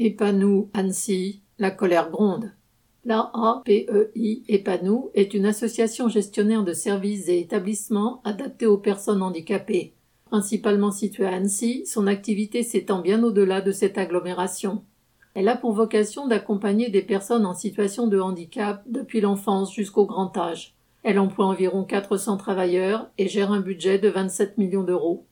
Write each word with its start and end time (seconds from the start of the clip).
Epanou 0.00 0.70
Annecy, 0.74 1.42
la 1.58 1.72
colère 1.72 2.10
gronde. 2.10 2.52
L'AAPEI 3.04 4.44
Epanou 4.46 5.10
est 5.14 5.34
une 5.34 5.44
association 5.44 6.08
gestionnaire 6.08 6.62
de 6.62 6.72
services 6.72 7.28
et 7.28 7.40
établissements 7.40 8.20
adaptés 8.22 8.66
aux 8.66 8.78
personnes 8.78 9.22
handicapées. 9.22 9.94
Principalement 10.26 10.92
située 10.92 11.26
à 11.26 11.34
Annecy, 11.34 11.84
son 11.84 12.06
activité 12.06 12.62
s'étend 12.62 13.00
bien 13.00 13.24
au-delà 13.24 13.60
de 13.60 13.72
cette 13.72 13.98
agglomération. 13.98 14.84
Elle 15.34 15.48
a 15.48 15.56
pour 15.56 15.72
vocation 15.72 16.28
d'accompagner 16.28 16.90
des 16.90 17.02
personnes 17.02 17.44
en 17.44 17.54
situation 17.54 18.06
de 18.06 18.20
handicap 18.20 18.84
depuis 18.86 19.20
l'enfance 19.20 19.74
jusqu'au 19.74 20.06
grand 20.06 20.36
âge. 20.36 20.76
Elle 21.02 21.18
emploie 21.18 21.46
environ 21.46 21.82
400 21.82 22.36
travailleurs 22.36 23.08
et 23.18 23.26
gère 23.26 23.50
un 23.50 23.60
budget 23.60 23.98
de 23.98 24.10
27 24.10 24.58
millions 24.58 24.84
d'euros. 24.84 25.26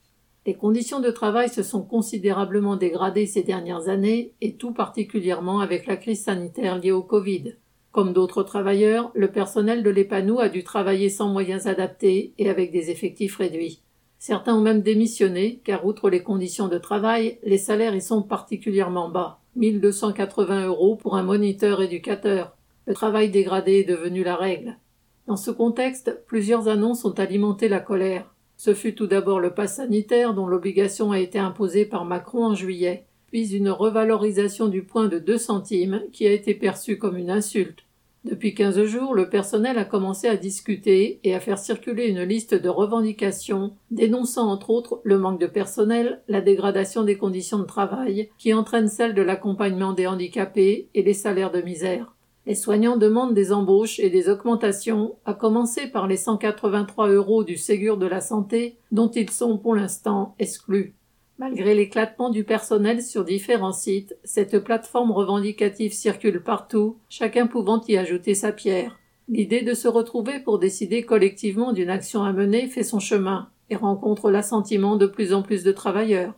Les 0.47 0.55
conditions 0.55 1.01
de 1.01 1.11
travail 1.11 1.49
se 1.49 1.65
sont 1.65 1.83
considérablement 1.83 2.77
dégradées 2.77 3.27
ces 3.27 3.43
dernières 3.43 3.89
années, 3.89 4.33
et 4.41 4.55
tout 4.55 4.73
particulièrement 4.73 5.59
avec 5.59 5.87
la 5.87 5.97
crise 5.97 6.23
sanitaire 6.23 6.79
liée 6.79 6.93
au 6.93 7.03
Covid. 7.03 7.57
Comme 7.91 8.13
d'autres 8.13 8.45
travailleurs, 8.45 9.11
le 9.15 9.33
personnel 9.33 9.83
de 9.83 9.91
l'EPANOU 9.91 10.39
a 10.39 10.49
dû 10.49 10.63
travailler 10.63 11.11
sans 11.11 11.31
moyens 11.31 11.67
adaptés 11.67 12.33
et 12.39 12.49
avec 12.49 12.71
des 12.71 12.91
effectifs 12.93 13.39
réduits. 13.39 13.83
Certains 14.21 14.55
ont 14.55 14.61
même 14.61 14.83
démissionné, 14.83 15.61
car 15.65 15.85
outre 15.85 16.11
les 16.11 16.23
conditions 16.23 16.69
de 16.69 16.79
travail, 16.79 17.39
les 17.43 17.59
salaires 17.59 17.97
y 17.97 18.01
sont 18.01 18.23
particulièrement 18.23 19.09
bas. 19.09 19.41
1280 19.57 20.67
euros 20.67 20.95
pour 20.95 21.17
un 21.17 21.25
moniteur 21.25 21.83
éducateur. 21.83 22.57
Le 22.87 22.95
travail 22.95 23.31
dégradé 23.31 23.81
est 23.81 23.89
devenu 23.89 24.23
la 24.23 24.37
règle. 24.37 24.79
Dans 25.27 25.37
ce 25.37 25.51
contexte, 25.51 26.23
plusieurs 26.27 26.69
annonces 26.69 27.05
ont 27.05 27.19
alimenté 27.19 27.69
la 27.69 27.81
colère. 27.81 28.36
Ce 28.57 28.75
fut 28.75 28.95
tout 28.95 29.07
d'abord 29.07 29.41
le 29.41 29.51
pass 29.51 29.77
sanitaire 29.77 30.35
dont 30.35 30.47
l'obligation 30.47 31.13
a 31.13 31.19
été 31.19 31.39
imposée 31.39 31.85
par 31.85 32.05
Macron 32.05 32.47
en 32.47 32.55
juillet, 32.55 33.05
puis 33.29 33.55
une 33.55 33.71
revalorisation 33.71 34.69
du 34.69 34.83
point 34.83 35.09
de 35.09 35.19
2 35.19 35.37
centimes 35.37 36.03
qui 36.13 36.27
a 36.27 36.33
été 36.33 36.55
perçue 36.55 36.99
comme 36.99 37.17
une 37.17 37.31
insulte. 37.31 37.81
Depuis 38.25 38.55
quinze 38.55 38.83
jours, 38.87 39.15
le 39.15 39.29
personnel 39.29 39.79
a 39.79 39.85
commencé 39.85 40.27
à 40.27 40.37
discuter 40.37 41.21
et 41.23 41.33
à 41.33 41.39
faire 41.39 41.59
circuler 41.59 42.09
une 42.09 42.23
liste 42.23 42.55
de 42.55 42.69
revendications, 42.69 43.75
dénonçant 43.93 44.51
entre 44.51 44.71
autres 44.71 45.01
le 45.05 45.17
manque 45.17 45.41
de 45.41 45.47
personnel, 45.47 46.23
la 46.27 46.41
dégradation 46.41 47.05
des 47.05 47.17
conditions 47.17 47.61
de 47.61 47.65
travail, 47.67 48.31
qui 48.37 48.53
entraîne 48.53 48.89
celle 48.89 49.15
de 49.15 49.23
l'accompagnement 49.23 49.93
des 49.93 50.09
handicapés 50.09 50.89
et 50.95 51.03
les 51.05 51.15
salaires 51.15 51.53
de 51.53 51.61
misère. 51.61 52.16
Les 52.47 52.55
soignants 52.55 52.97
demandent 52.97 53.35
des 53.35 53.53
embauches 53.53 53.99
et 53.99 54.09
des 54.09 54.29
augmentations, 54.29 55.17
à 55.25 55.35
commencer 55.35 55.89
par 55.89 56.07
les 56.07 56.17
183 56.17 57.09
euros 57.09 57.43
du 57.43 57.57
Ségur 57.57 57.97
de 57.97 58.07
la 58.07 58.21
santé, 58.21 58.79
dont 58.93 59.11
ils 59.11 59.31
sont 59.31 59.59
pour 59.59 59.75
l'instant 59.75 60.37
exclus. 60.39 60.95
Malgré 61.39 61.75
l'éclatement 61.75 62.31
du 62.31 62.45
personnel 62.45 63.03
sur 63.03 63.25
différents 63.25 63.73
sites, 63.73 64.17
cette 64.23 64.61
plateforme 64.61 65.11
revendicative 65.11 65.93
circule 65.93 66.41
partout, 66.41 66.97
chacun 67.09 67.49
pouvant 67.49 67.83
y 67.89 67.97
ajouter 67.97 68.35
sa 68.35 68.53
pierre. 68.53 68.99
L'idée 69.29 69.63
de 69.63 69.75
se 69.75 69.89
retrouver 69.89 70.39
pour 70.39 70.61
décider 70.61 71.03
collectivement 71.03 71.73
d'une 71.73 71.91
action 71.91 72.23
à 72.23 72.33
mener 72.33 72.69
fait 72.69 72.85
son 72.85 73.01
chemin 73.01 73.51
et 73.71 73.77
rencontre 73.77 74.31
l'assentiment 74.31 74.95
de 74.97 75.07
plus 75.07 75.35
en 75.35 75.43
plus 75.43 75.65
de 75.65 75.73
travailleurs. 75.73 76.35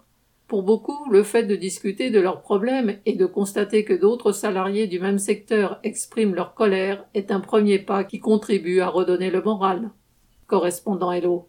Pour 0.49 0.63
beaucoup, 0.63 1.11
le 1.11 1.23
fait 1.25 1.43
de 1.43 1.55
discuter 1.55 2.09
de 2.09 2.19
leurs 2.21 2.41
problèmes 2.41 2.97
et 3.05 3.15
de 3.15 3.27
constater 3.27 3.85
que 3.85 3.93
d'autres 3.93 4.33
salariés 4.33 4.87
du 4.87 4.99
même 4.99 5.19
secteur 5.19 5.79
expriment 5.85 6.35
leur 6.35 6.55
colère 6.55 7.05
est 7.13 7.31
un 7.31 7.41
premier 7.41 7.79
pas 7.79 8.03
qui 8.03 8.19
contribue 8.19 8.81
à 8.81 8.89
redonner 8.89 9.31
le 9.31 9.43
moral. 9.43 9.91
Correspondant 10.47 11.13
Hello. 11.13 11.37